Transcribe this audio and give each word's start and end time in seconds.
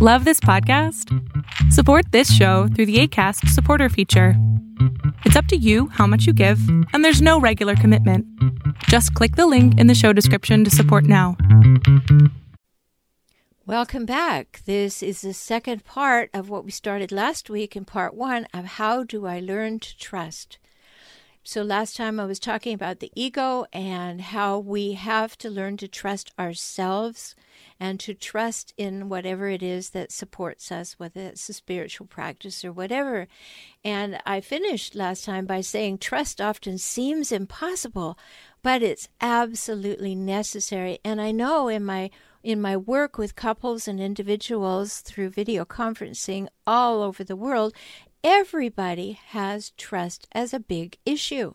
Love 0.00 0.24
this 0.24 0.38
podcast? 0.38 1.12
Support 1.72 2.12
this 2.12 2.32
show 2.32 2.68
through 2.68 2.86
the 2.86 3.00
ACAST 3.00 3.48
supporter 3.48 3.88
feature. 3.88 4.34
It's 5.24 5.34
up 5.34 5.46
to 5.46 5.56
you 5.56 5.88
how 5.88 6.06
much 6.06 6.24
you 6.24 6.32
give, 6.32 6.60
and 6.92 7.04
there's 7.04 7.20
no 7.20 7.40
regular 7.40 7.74
commitment. 7.74 8.24
Just 8.84 9.12
click 9.14 9.34
the 9.34 9.48
link 9.48 9.76
in 9.76 9.88
the 9.88 9.96
show 9.96 10.12
description 10.12 10.62
to 10.62 10.70
support 10.70 11.02
now. 11.02 11.36
Welcome 13.66 14.06
back. 14.06 14.60
This 14.66 15.02
is 15.02 15.22
the 15.22 15.34
second 15.34 15.84
part 15.84 16.30
of 16.32 16.48
what 16.48 16.64
we 16.64 16.70
started 16.70 17.10
last 17.10 17.50
week 17.50 17.74
in 17.74 17.84
part 17.84 18.14
one 18.14 18.46
of 18.54 18.66
How 18.66 19.02
Do 19.02 19.26
I 19.26 19.40
Learn 19.40 19.80
to 19.80 19.98
Trust? 19.98 20.58
So, 21.42 21.62
last 21.62 21.96
time 21.96 22.20
I 22.20 22.24
was 22.24 22.38
talking 22.38 22.72
about 22.72 23.00
the 23.00 23.10
ego 23.16 23.66
and 23.72 24.20
how 24.20 24.60
we 24.60 24.92
have 24.92 25.36
to 25.38 25.50
learn 25.50 25.76
to 25.78 25.88
trust 25.88 26.30
ourselves 26.38 27.34
and 27.80 28.00
to 28.00 28.14
trust 28.14 28.72
in 28.76 29.08
whatever 29.08 29.48
it 29.48 29.62
is 29.62 29.90
that 29.90 30.12
supports 30.12 30.72
us, 30.72 30.98
whether 30.98 31.20
it's 31.20 31.48
a 31.48 31.52
spiritual 31.52 32.06
practice 32.06 32.64
or 32.64 32.72
whatever. 32.72 33.28
And 33.84 34.20
I 34.26 34.40
finished 34.40 34.94
last 34.94 35.24
time 35.24 35.46
by 35.46 35.60
saying 35.60 35.98
trust 35.98 36.40
often 36.40 36.78
seems 36.78 37.30
impossible, 37.30 38.18
but 38.62 38.82
it's 38.82 39.08
absolutely 39.20 40.14
necessary. 40.14 40.98
And 41.04 41.20
I 41.20 41.30
know 41.30 41.68
in 41.68 41.84
my 41.84 42.10
in 42.42 42.60
my 42.60 42.76
work 42.76 43.18
with 43.18 43.34
couples 43.34 43.88
and 43.88 44.00
individuals 44.00 45.00
through 45.00 45.28
video 45.28 45.64
conferencing 45.64 46.46
all 46.66 47.02
over 47.02 47.24
the 47.24 47.36
world, 47.36 47.74
everybody 48.22 49.12
has 49.12 49.70
trust 49.76 50.28
as 50.32 50.54
a 50.54 50.60
big 50.60 50.98
issue. 51.04 51.54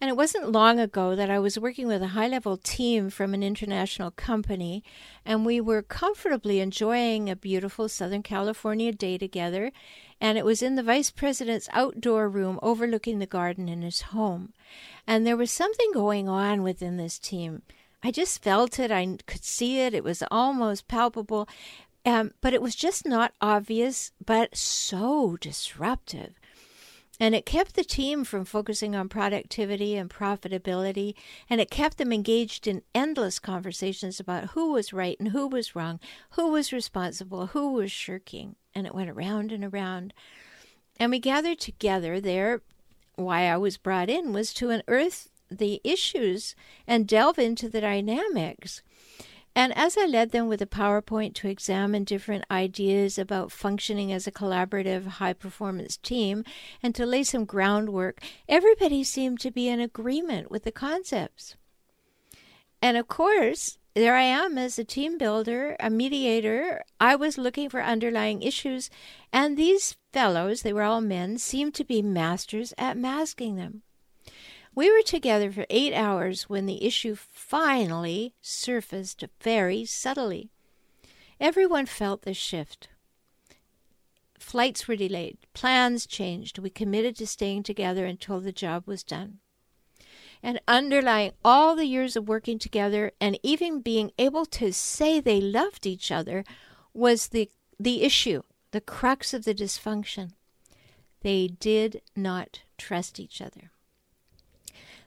And 0.00 0.08
it 0.08 0.16
wasn't 0.16 0.50
long 0.50 0.80
ago 0.80 1.14
that 1.14 1.28
I 1.28 1.38
was 1.38 1.58
working 1.58 1.86
with 1.86 2.02
a 2.02 2.08
high 2.08 2.28
level 2.28 2.56
team 2.56 3.10
from 3.10 3.34
an 3.34 3.42
international 3.42 4.10
company, 4.10 4.82
and 5.26 5.44
we 5.44 5.60
were 5.60 5.82
comfortably 5.82 6.58
enjoying 6.58 7.28
a 7.28 7.36
beautiful 7.36 7.86
Southern 7.86 8.22
California 8.22 8.92
day 8.92 9.18
together. 9.18 9.72
And 10.18 10.38
it 10.38 10.44
was 10.46 10.62
in 10.62 10.76
the 10.76 10.82
vice 10.82 11.10
president's 11.10 11.68
outdoor 11.72 12.30
room 12.30 12.58
overlooking 12.62 13.18
the 13.18 13.26
garden 13.26 13.68
in 13.68 13.82
his 13.82 14.00
home. 14.00 14.54
And 15.06 15.26
there 15.26 15.36
was 15.36 15.52
something 15.52 15.92
going 15.92 16.30
on 16.30 16.62
within 16.62 16.96
this 16.96 17.18
team. 17.18 17.60
I 18.02 18.10
just 18.10 18.42
felt 18.42 18.78
it, 18.78 18.90
I 18.90 19.18
could 19.26 19.44
see 19.44 19.80
it, 19.80 19.92
it 19.92 20.04
was 20.04 20.22
almost 20.30 20.88
palpable. 20.88 21.46
Um, 22.06 22.32
but 22.40 22.54
it 22.54 22.62
was 22.62 22.74
just 22.74 23.06
not 23.06 23.34
obvious, 23.42 24.12
but 24.24 24.56
so 24.56 25.36
disruptive. 25.38 26.39
And 27.20 27.34
it 27.34 27.44
kept 27.44 27.74
the 27.74 27.84
team 27.84 28.24
from 28.24 28.46
focusing 28.46 28.96
on 28.96 29.10
productivity 29.10 29.94
and 29.94 30.08
profitability, 30.08 31.14
and 31.50 31.60
it 31.60 31.70
kept 31.70 31.98
them 31.98 32.12
engaged 32.12 32.66
in 32.66 32.82
endless 32.94 33.38
conversations 33.38 34.18
about 34.18 34.50
who 34.52 34.72
was 34.72 34.94
right 34.94 35.20
and 35.20 35.28
who 35.28 35.46
was 35.46 35.76
wrong, 35.76 36.00
who 36.30 36.48
was 36.48 36.72
responsible, 36.72 37.48
who 37.48 37.74
was 37.74 37.92
shirking. 37.92 38.56
And 38.74 38.86
it 38.86 38.94
went 38.94 39.10
around 39.10 39.52
and 39.52 39.64
around. 39.64 40.14
And 40.98 41.10
we 41.10 41.18
gathered 41.18 41.60
together 41.60 42.20
there. 42.20 42.62
Why 43.16 43.50
I 43.50 43.58
was 43.58 43.76
brought 43.76 44.08
in 44.08 44.32
was 44.32 44.54
to 44.54 44.70
unearth 44.70 45.28
the 45.50 45.82
issues 45.84 46.54
and 46.86 47.06
delve 47.06 47.38
into 47.38 47.68
the 47.68 47.82
dynamics. 47.82 48.82
And 49.54 49.76
as 49.76 49.98
I 49.98 50.06
led 50.06 50.30
them 50.30 50.46
with 50.46 50.62
a 50.62 50.66
PowerPoint 50.66 51.34
to 51.34 51.48
examine 51.48 52.04
different 52.04 52.44
ideas 52.50 53.18
about 53.18 53.50
functioning 53.50 54.12
as 54.12 54.26
a 54.26 54.32
collaborative, 54.32 55.06
high 55.06 55.32
performance 55.32 55.96
team 55.96 56.44
and 56.82 56.94
to 56.94 57.04
lay 57.04 57.24
some 57.24 57.44
groundwork, 57.44 58.20
everybody 58.48 59.02
seemed 59.02 59.40
to 59.40 59.50
be 59.50 59.68
in 59.68 59.80
agreement 59.80 60.50
with 60.50 60.62
the 60.62 60.72
concepts. 60.72 61.56
And 62.80 62.96
of 62.96 63.08
course, 63.08 63.78
there 63.94 64.14
I 64.14 64.22
am 64.22 64.56
as 64.56 64.78
a 64.78 64.84
team 64.84 65.18
builder, 65.18 65.76
a 65.80 65.90
mediator. 65.90 66.82
I 67.00 67.16
was 67.16 67.36
looking 67.36 67.68
for 67.68 67.82
underlying 67.82 68.42
issues, 68.42 68.88
and 69.32 69.56
these 69.56 69.96
fellows, 70.12 70.62
they 70.62 70.72
were 70.72 70.84
all 70.84 71.00
men, 71.00 71.38
seemed 71.38 71.74
to 71.74 71.84
be 71.84 72.00
masters 72.00 72.72
at 72.78 72.96
masking 72.96 73.56
them. 73.56 73.82
We 74.74 74.90
were 74.90 75.02
together 75.02 75.50
for 75.50 75.66
eight 75.68 75.92
hours 75.92 76.48
when 76.48 76.66
the 76.66 76.84
issue 76.84 77.16
finally 77.16 78.34
surfaced 78.40 79.24
very 79.40 79.84
subtly. 79.84 80.50
Everyone 81.40 81.86
felt 81.86 82.22
the 82.22 82.34
shift. 82.34 82.88
Flights 84.38 84.86
were 84.86 84.96
delayed, 84.96 85.38
plans 85.54 86.06
changed. 86.06 86.58
We 86.58 86.70
committed 86.70 87.16
to 87.16 87.26
staying 87.26 87.64
together 87.64 88.06
until 88.06 88.40
the 88.40 88.52
job 88.52 88.86
was 88.86 89.02
done. 89.02 89.38
And 90.42 90.60
underlying 90.66 91.32
all 91.44 91.76
the 91.76 91.84
years 91.84 92.16
of 92.16 92.28
working 92.28 92.58
together 92.58 93.12
and 93.20 93.38
even 93.42 93.82
being 93.82 94.12
able 94.18 94.46
to 94.46 94.72
say 94.72 95.20
they 95.20 95.40
loved 95.40 95.86
each 95.86 96.10
other 96.10 96.44
was 96.94 97.28
the, 97.28 97.50
the 97.78 98.02
issue, 98.02 98.42
the 98.70 98.80
crux 98.80 99.34
of 99.34 99.44
the 99.44 99.54
dysfunction. 99.54 100.32
They 101.20 101.48
did 101.48 102.00
not 102.16 102.62
trust 102.78 103.20
each 103.20 103.42
other. 103.42 103.70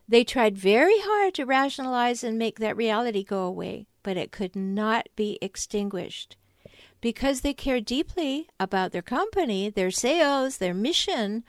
They 0.07 0.23
tried 0.23 0.57
very 0.57 0.99
hard 0.99 1.33
to 1.35 1.45
rationalize 1.45 2.23
and 2.23 2.37
make 2.37 2.59
that 2.59 2.77
reality 2.77 3.23
go 3.23 3.43
away, 3.43 3.87
but 4.03 4.17
it 4.17 4.31
could 4.31 4.55
not 4.55 5.07
be 5.15 5.37
extinguished. 5.41 6.35
Because 6.99 7.41
they 7.41 7.53
cared 7.53 7.85
deeply 7.85 8.49
about 8.59 8.91
their 8.91 9.01
company, 9.01 9.69
their 9.69 9.91
sales, 9.91 10.57
their 10.57 10.73
mission, 10.73 11.43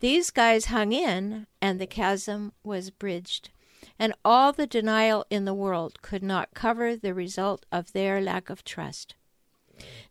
these 0.00 0.30
guys 0.30 0.66
hung 0.66 0.92
in 0.92 1.46
and 1.60 1.80
the 1.80 1.86
chasm 1.86 2.52
was 2.62 2.90
bridged. 2.90 3.50
And 3.98 4.14
all 4.24 4.52
the 4.52 4.66
denial 4.66 5.24
in 5.28 5.44
the 5.44 5.54
world 5.54 6.02
could 6.02 6.22
not 6.22 6.54
cover 6.54 6.96
the 6.96 7.14
result 7.14 7.66
of 7.72 7.92
their 7.92 8.20
lack 8.20 8.48
of 8.48 8.64
trust. 8.64 9.16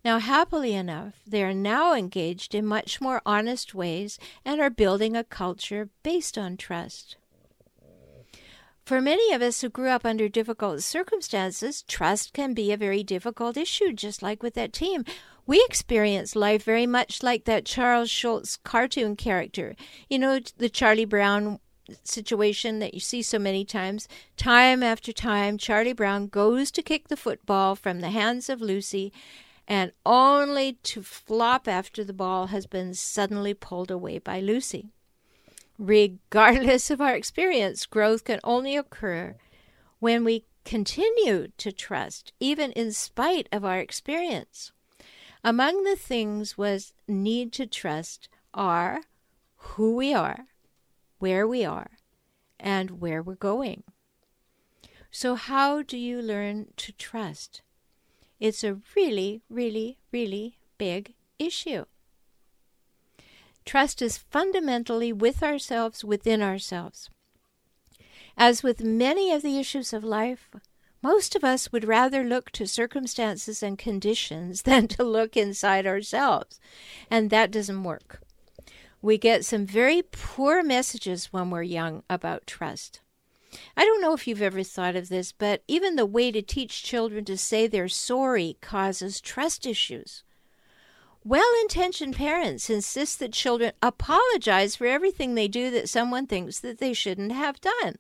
Now, 0.03 0.19
happily 0.19 0.73
enough, 0.73 1.15
they 1.25 1.43
are 1.43 1.53
now 1.53 1.93
engaged 1.93 2.55
in 2.55 2.65
much 2.65 3.01
more 3.01 3.21
honest 3.25 3.73
ways 3.73 4.17
and 4.45 4.61
are 4.61 4.69
building 4.69 5.15
a 5.15 5.23
culture 5.23 5.89
based 6.03 6.37
on 6.37 6.57
trust. 6.57 7.17
For 8.87 9.01
many 9.01 9.33
of 9.33 9.41
us 9.41 9.59
who 9.59 9.67
grew 9.67 9.89
up 9.89 10.05
under 10.05 10.29
difficult 10.29 10.81
circumstances, 10.81 11.83
trust 11.89 12.31
can 12.31 12.53
be 12.53 12.71
a 12.71 12.77
very 12.77 13.03
difficult 13.03 13.57
issue, 13.57 13.91
just 13.91 14.21
like 14.21 14.41
with 14.41 14.53
that 14.53 14.71
team. 14.71 15.03
We 15.45 15.61
experience 15.67 16.37
life 16.37 16.63
very 16.63 16.87
much 16.87 17.21
like 17.21 17.43
that 17.43 17.65
Charles 17.65 18.09
Schulz 18.09 18.57
cartoon 18.63 19.17
character. 19.17 19.75
You 20.09 20.19
know, 20.19 20.39
the 20.55 20.69
Charlie 20.69 21.03
Brown 21.03 21.59
situation 22.05 22.79
that 22.79 22.93
you 22.93 23.01
see 23.01 23.21
so 23.21 23.37
many 23.37 23.65
times. 23.65 24.07
Time 24.37 24.81
after 24.81 25.11
time, 25.11 25.57
Charlie 25.57 25.91
Brown 25.91 26.27
goes 26.27 26.71
to 26.71 26.81
kick 26.81 27.09
the 27.09 27.17
football 27.17 27.75
from 27.75 27.99
the 27.99 28.11
hands 28.11 28.47
of 28.47 28.61
Lucy, 28.61 29.11
and 29.67 29.91
only 30.05 30.77
to 30.83 31.03
flop 31.03 31.67
after 31.67 32.05
the 32.05 32.13
ball 32.13 32.47
has 32.47 32.65
been 32.65 32.93
suddenly 32.93 33.53
pulled 33.53 33.91
away 33.91 34.17
by 34.17 34.39
Lucy. 34.39 34.93
Regardless 35.77 36.89
of 36.89 37.01
our 37.01 37.15
experience, 37.15 37.85
growth 37.85 38.23
can 38.23 38.39
only 38.43 38.75
occur 38.75 39.35
when 39.99 40.23
we 40.23 40.45
continue 40.65 41.47
to 41.57 41.71
trust, 41.71 42.33
even 42.39 42.71
in 42.73 42.91
spite 42.91 43.47
of 43.51 43.63
our 43.63 43.79
experience. 43.79 44.71
Among 45.43 45.83
the 45.83 45.95
things 45.95 46.57
was 46.57 46.93
need 47.07 47.53
to 47.53 47.65
trust 47.65 48.27
are 48.53 49.01
who 49.55 49.95
we 49.95 50.13
are, 50.13 50.47
where 51.19 51.47
we 51.47 51.63
are, 51.63 51.91
and 52.59 52.99
where 52.99 53.21
we're 53.21 53.35
going. 53.35 53.83
So, 55.11 55.35
how 55.35 55.83
do 55.83 55.97
you 55.97 56.21
learn 56.21 56.67
to 56.77 56.91
trust? 56.91 57.61
It's 58.39 58.63
a 58.63 58.79
really, 58.95 59.41
really, 59.49 59.99
really 60.11 60.57
big 60.77 61.13
issue. 61.39 61.85
Trust 63.67 64.01
is 64.01 64.17
fundamentally 64.17 65.11
with 65.11 65.43
ourselves, 65.43 66.01
within 66.01 66.41
ourselves. 66.41 67.09
As 68.37 68.63
with 68.63 68.81
many 68.81 69.33
of 69.33 69.41
the 69.41 69.59
issues 69.59 69.91
of 69.91 70.05
life, 70.05 70.49
most 71.03 71.35
of 71.35 71.43
us 71.43 71.69
would 71.73 71.83
rather 71.83 72.23
look 72.23 72.49
to 72.51 72.65
circumstances 72.65 73.61
and 73.61 73.77
conditions 73.77 74.61
than 74.63 74.87
to 74.87 75.03
look 75.03 75.35
inside 75.35 75.85
ourselves, 75.85 76.61
and 77.11 77.29
that 77.29 77.51
doesn't 77.51 77.83
work. 77.83 78.21
We 79.01 79.17
get 79.17 79.43
some 79.43 79.65
very 79.65 80.01
poor 80.01 80.63
messages 80.63 81.33
when 81.33 81.49
we're 81.49 81.63
young 81.63 82.03
about 82.09 82.47
trust. 82.47 83.01
I 83.75 83.83
don't 83.83 84.01
know 84.01 84.13
if 84.13 84.27
you've 84.27 84.41
ever 84.41 84.63
thought 84.63 84.95
of 84.95 85.09
this, 85.09 85.33
but 85.33 85.63
even 85.67 85.97
the 85.97 86.05
way 86.05 86.31
to 86.31 86.41
teach 86.41 86.83
children 86.83 87.25
to 87.25 87.37
say 87.37 87.67
they're 87.67 87.89
sorry 87.89 88.55
causes 88.61 89.19
trust 89.19 89.65
issues. 89.65 90.23
Well 91.27 91.51
intentioned 91.61 92.15
parents 92.15 92.69
insist 92.69 93.19
that 93.19 93.33
children 93.33 93.73
apologize 93.83 94.77
for 94.77 94.87
everything 94.87 95.35
they 95.35 95.49
do 95.49 95.69
that 95.71 95.89
someone 95.89 96.25
thinks 96.25 96.61
that 96.61 96.77
they 96.77 96.93
shouldn't 96.93 97.33
have 97.33 97.59
done. 97.59 97.97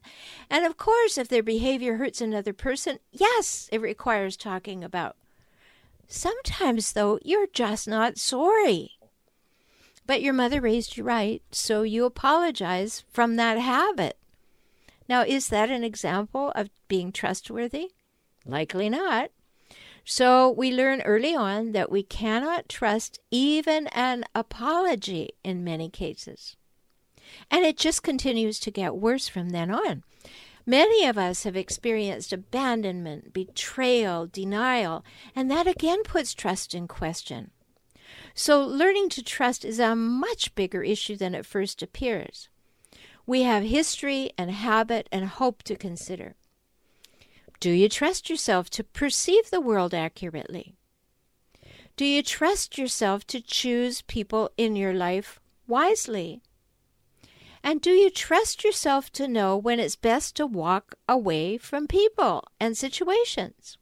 And 0.49 0.65
of 0.65 0.77
course, 0.77 1.17
if 1.17 1.27
their 1.27 1.43
behavior 1.43 1.97
hurts 1.97 2.21
another 2.21 2.53
person, 2.53 2.99
yes, 3.11 3.67
it 3.69 3.81
requires 3.81 4.37
talking 4.37 4.81
about. 4.81 5.17
Sometimes, 6.07 6.93
though, 6.93 7.19
you're 7.21 7.47
just 7.51 7.85
not 7.85 8.17
sorry. 8.17 8.91
But 10.05 10.21
your 10.21 10.31
mother 10.31 10.61
raised 10.61 10.95
you 10.95 11.03
right, 11.03 11.41
so 11.51 11.81
you 11.81 12.05
apologize 12.05 13.03
from 13.11 13.35
that 13.35 13.57
habit. 13.57 14.17
Now, 15.09 15.23
is 15.23 15.49
that 15.49 15.69
an 15.69 15.83
example 15.83 16.53
of 16.55 16.69
being 16.87 17.11
trustworthy? 17.11 17.91
Likely 18.45 18.87
not. 18.87 19.31
So 20.09 20.49
we 20.49 20.71
learn 20.71 21.01
early 21.01 21.35
on 21.35 21.73
that 21.73 21.91
we 21.91 22.01
cannot 22.01 22.69
trust 22.69 23.19
even 23.29 23.87
an 23.87 24.23
apology 24.33 25.31
in 25.43 25.65
many 25.65 25.89
cases. 25.89 26.55
And 27.51 27.65
it 27.65 27.75
just 27.75 28.03
continues 28.03 28.57
to 28.61 28.71
get 28.71 28.95
worse 28.95 29.27
from 29.27 29.49
then 29.49 29.69
on. 29.69 30.03
Many 30.65 31.05
of 31.05 31.17
us 31.17 31.43
have 31.43 31.57
experienced 31.57 32.31
abandonment, 32.31 33.33
betrayal, 33.33 34.27
denial, 34.27 35.03
and 35.35 35.51
that 35.51 35.67
again 35.67 36.03
puts 36.03 36.33
trust 36.33 36.73
in 36.73 36.87
question. 36.87 37.51
So, 38.33 38.63
learning 38.63 39.09
to 39.09 39.21
trust 39.21 39.65
is 39.65 39.77
a 39.77 39.93
much 39.93 40.55
bigger 40.55 40.83
issue 40.83 41.17
than 41.17 41.35
it 41.35 41.45
first 41.45 41.83
appears. 41.83 42.47
We 43.25 43.41
have 43.41 43.63
history 43.63 44.31
and 44.37 44.51
habit 44.51 45.09
and 45.11 45.25
hope 45.25 45.63
to 45.63 45.75
consider. 45.75 46.35
Do 47.59 47.71
you 47.71 47.89
trust 47.89 48.29
yourself 48.29 48.69
to 48.71 48.83
perceive 48.83 49.49
the 49.49 49.61
world 49.61 49.93
accurately? 49.93 50.75
Do 51.95 52.05
you 52.05 52.21
trust 52.21 52.77
yourself 52.77 53.25
to 53.27 53.41
choose 53.41 54.03
people 54.03 54.51
in 54.57 54.75
your 54.75 54.93
life 54.93 55.39
wisely? 55.67 56.41
And 57.63 57.81
do 57.81 57.89
you 57.89 58.11
trust 58.11 58.63
yourself 58.63 59.11
to 59.13 59.27
know 59.27 59.57
when 59.57 59.79
it's 59.79 59.95
best 59.95 60.35
to 60.35 60.45
walk 60.45 60.93
away 61.09 61.57
from 61.57 61.87
people 61.87 62.43
and 62.59 62.77
situations? 62.77 63.79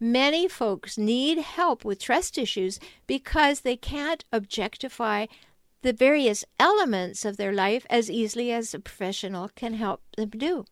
Many 0.00 0.48
folks 0.48 0.98
need 0.98 1.38
help 1.38 1.84
with 1.84 2.00
trust 2.00 2.36
issues 2.36 2.80
because 3.06 3.60
they 3.60 3.76
can't 3.76 4.24
objectify 4.32 5.26
the 5.82 5.92
various 5.92 6.44
elements 6.58 7.24
of 7.24 7.36
their 7.36 7.52
life 7.52 7.86
as 7.88 8.10
easily 8.10 8.50
as 8.50 8.74
a 8.74 8.80
professional 8.80 9.50
can 9.54 9.74
help 9.74 10.02
them 10.16 10.30
do. 10.30 10.64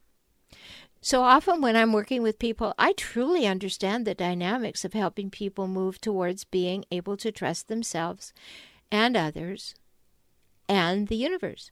So 1.00 1.22
often, 1.22 1.60
when 1.60 1.76
I'm 1.76 1.92
working 1.92 2.22
with 2.22 2.38
people, 2.38 2.74
I 2.76 2.92
truly 2.92 3.46
understand 3.46 4.04
the 4.04 4.14
dynamics 4.14 4.84
of 4.84 4.94
helping 4.94 5.30
people 5.30 5.68
move 5.68 6.00
towards 6.00 6.44
being 6.44 6.84
able 6.90 7.16
to 7.18 7.30
trust 7.30 7.68
themselves 7.68 8.32
and 8.90 9.16
others 9.16 9.74
and 10.68 11.08
the 11.08 11.16
universe. 11.16 11.70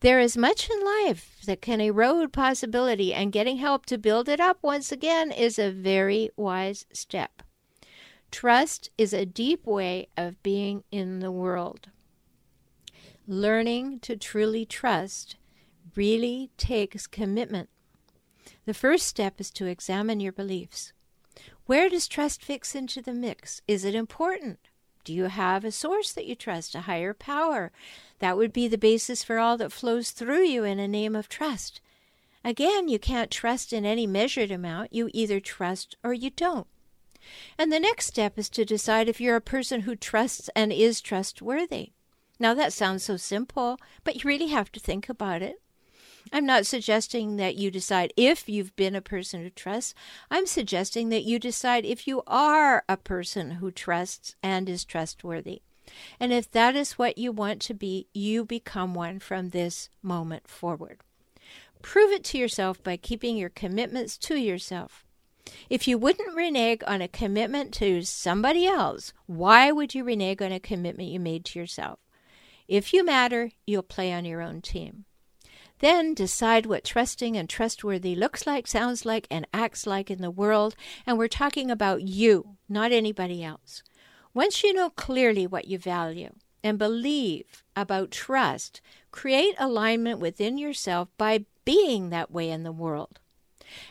There 0.00 0.20
is 0.20 0.36
much 0.36 0.70
in 0.70 0.84
life 0.84 1.40
that 1.46 1.60
can 1.60 1.80
erode 1.80 2.32
possibility, 2.32 3.12
and 3.12 3.32
getting 3.32 3.56
help 3.56 3.84
to 3.86 3.98
build 3.98 4.28
it 4.28 4.40
up 4.40 4.58
once 4.62 4.92
again 4.92 5.32
is 5.32 5.58
a 5.58 5.72
very 5.72 6.30
wise 6.36 6.86
step. 6.92 7.42
Trust 8.30 8.90
is 8.96 9.12
a 9.12 9.26
deep 9.26 9.66
way 9.66 10.08
of 10.16 10.42
being 10.42 10.84
in 10.92 11.18
the 11.18 11.32
world. 11.32 11.88
Learning 13.26 13.98
to 14.00 14.16
truly 14.16 14.64
trust 14.64 15.36
really 15.96 16.50
takes 16.56 17.06
commitment 17.06 17.68
the 18.64 18.74
first 18.74 19.06
step 19.06 19.40
is 19.40 19.50
to 19.52 19.66
examine 19.66 20.20
your 20.20 20.32
beliefs. 20.32 20.92
Where 21.66 21.88
does 21.88 22.08
trust 22.08 22.44
fix 22.44 22.74
into 22.74 23.02
the 23.02 23.12
mix? 23.12 23.62
Is 23.68 23.84
it 23.84 23.94
important? 23.94 24.58
Do 25.04 25.14
you 25.14 25.24
have 25.24 25.64
a 25.64 25.72
source 25.72 26.12
that 26.12 26.26
you 26.26 26.34
trust, 26.34 26.74
a 26.74 26.82
higher 26.82 27.14
power? 27.14 27.72
That 28.18 28.36
would 28.36 28.52
be 28.52 28.68
the 28.68 28.76
basis 28.76 29.24
for 29.24 29.38
all 29.38 29.56
that 29.58 29.72
flows 29.72 30.10
through 30.10 30.44
you 30.44 30.64
in 30.64 30.78
a 30.78 30.88
name 30.88 31.14
of 31.14 31.28
trust. 31.28 31.80
Again, 32.44 32.88
you 32.88 32.98
can't 32.98 33.30
trust 33.30 33.72
in 33.72 33.84
any 33.84 34.06
measured 34.06 34.50
amount. 34.50 34.92
You 34.92 35.10
either 35.12 35.40
trust 35.40 35.96
or 36.02 36.12
you 36.12 36.30
don't. 36.30 36.66
And 37.58 37.72
the 37.72 37.80
next 37.80 38.06
step 38.06 38.38
is 38.38 38.48
to 38.50 38.64
decide 38.64 39.08
if 39.08 39.20
you're 39.20 39.36
a 39.36 39.40
person 39.40 39.82
who 39.82 39.96
trusts 39.96 40.48
and 40.54 40.72
is 40.72 41.00
trustworthy. 41.00 41.92
Now, 42.38 42.54
that 42.54 42.72
sounds 42.72 43.02
so 43.02 43.16
simple, 43.16 43.78
but 44.04 44.16
you 44.16 44.28
really 44.28 44.48
have 44.48 44.70
to 44.72 44.80
think 44.80 45.08
about 45.08 45.42
it. 45.42 45.60
I'm 46.32 46.46
not 46.46 46.66
suggesting 46.66 47.36
that 47.36 47.56
you 47.56 47.70
decide 47.70 48.12
if 48.16 48.48
you've 48.48 48.74
been 48.76 48.94
a 48.94 49.00
person 49.00 49.42
who 49.42 49.50
trusts. 49.50 49.94
I'm 50.30 50.46
suggesting 50.46 51.08
that 51.10 51.24
you 51.24 51.38
decide 51.38 51.84
if 51.84 52.06
you 52.06 52.22
are 52.26 52.84
a 52.88 52.96
person 52.96 53.52
who 53.52 53.70
trusts 53.70 54.34
and 54.42 54.68
is 54.68 54.84
trustworthy. 54.84 55.62
And 56.20 56.32
if 56.32 56.50
that 56.50 56.76
is 56.76 56.92
what 56.92 57.18
you 57.18 57.32
want 57.32 57.60
to 57.62 57.74
be, 57.74 58.08
you 58.12 58.44
become 58.44 58.94
one 58.94 59.18
from 59.18 59.50
this 59.50 59.88
moment 60.02 60.48
forward. 60.48 61.00
Prove 61.80 62.10
it 62.10 62.24
to 62.24 62.38
yourself 62.38 62.82
by 62.82 62.96
keeping 62.96 63.36
your 63.36 63.48
commitments 63.48 64.18
to 64.18 64.36
yourself. 64.36 65.04
If 65.70 65.88
you 65.88 65.96
wouldn't 65.96 66.36
renege 66.36 66.82
on 66.86 67.00
a 67.00 67.08
commitment 67.08 67.72
to 67.74 68.02
somebody 68.02 68.66
else, 68.66 69.12
why 69.26 69.72
would 69.72 69.94
you 69.94 70.04
renege 70.04 70.42
on 70.42 70.52
a 70.52 70.60
commitment 70.60 71.08
you 71.08 71.20
made 71.20 71.44
to 71.46 71.58
yourself? 71.58 72.00
If 72.66 72.92
you 72.92 73.02
matter, 73.02 73.52
you'll 73.66 73.82
play 73.82 74.12
on 74.12 74.26
your 74.26 74.42
own 74.42 74.60
team. 74.60 75.06
Then 75.80 76.14
decide 76.14 76.66
what 76.66 76.84
trusting 76.84 77.36
and 77.36 77.48
trustworthy 77.48 78.14
looks 78.14 78.46
like, 78.46 78.66
sounds 78.66 79.04
like, 79.04 79.26
and 79.30 79.46
acts 79.54 79.86
like 79.86 80.10
in 80.10 80.20
the 80.20 80.30
world. 80.30 80.74
And 81.06 81.16
we're 81.16 81.28
talking 81.28 81.70
about 81.70 82.02
you, 82.02 82.56
not 82.68 82.92
anybody 82.92 83.44
else. 83.44 83.82
Once 84.34 84.62
you 84.62 84.72
know 84.72 84.90
clearly 84.90 85.46
what 85.46 85.66
you 85.66 85.78
value 85.78 86.30
and 86.62 86.78
believe 86.78 87.64
about 87.76 88.10
trust, 88.10 88.80
create 89.10 89.54
alignment 89.58 90.18
within 90.20 90.58
yourself 90.58 91.08
by 91.16 91.44
being 91.64 92.10
that 92.10 92.30
way 92.30 92.50
in 92.50 92.62
the 92.62 92.72
world. 92.72 93.20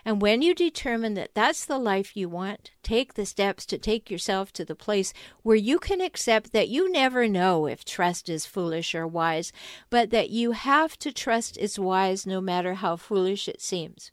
And 0.06 0.21
when 0.21 0.41
you 0.41 0.53
determine 0.53 1.13
that 1.15 1.33
that's 1.33 1.65
the 1.65 1.79
life 1.79 2.15
you 2.15 2.29
want, 2.29 2.71
take 2.83 3.13
the 3.13 3.25
steps 3.25 3.65
to 3.68 3.77
take 3.77 4.09
yourself 4.09 4.51
to 4.53 4.65
the 4.65 4.75
place 4.75 5.13
where 5.44 5.56
you 5.56 5.79
can 5.79 6.01
accept 6.01 6.53
that 6.53 6.69
you 6.69 6.91
never 6.91 7.27
know 7.27 7.65
if 7.65 7.83
trust 7.83 8.29
is 8.29 8.45
foolish 8.45 8.95
or 8.95 9.07
wise, 9.07 9.51
but 9.89 10.09
that 10.12 10.29
you 10.29 10.51
have 10.51 10.97
to 11.00 11.12
trust 11.12 11.57
is 11.57 11.79
wise 11.79 12.25
no 12.25 12.41
matter 12.41 12.75
how 12.75 12.95
foolish 12.95 13.47
it 13.47 13.62
seems. 13.62 14.12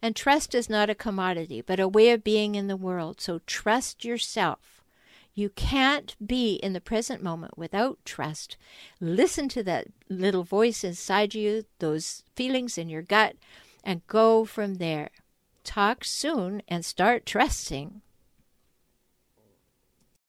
And 0.00 0.16
trust 0.16 0.54
is 0.54 0.68
not 0.68 0.90
a 0.90 0.94
commodity, 0.94 1.62
but 1.62 1.80
a 1.80 1.88
way 1.88 2.10
of 2.10 2.24
being 2.24 2.54
in 2.54 2.66
the 2.66 2.76
world. 2.76 3.20
So 3.20 3.40
trust 3.46 4.04
yourself. 4.04 4.82
You 5.34 5.48
can't 5.48 6.14
be 6.24 6.56
in 6.56 6.74
the 6.74 6.80
present 6.80 7.22
moment 7.22 7.56
without 7.56 7.98
trust. 8.04 8.56
Listen 9.00 9.48
to 9.50 9.62
that 9.62 9.86
little 10.10 10.44
voice 10.44 10.84
inside 10.84 11.34
you, 11.34 11.64
those 11.78 12.22
feelings 12.34 12.76
in 12.76 12.90
your 12.90 13.02
gut 13.02 13.36
and 13.82 14.06
go 14.06 14.44
from 14.44 14.74
there. 14.74 15.10
Talk 15.64 16.04
soon 16.04 16.62
and 16.68 16.84
start 16.84 17.24
trusting. 17.24 18.01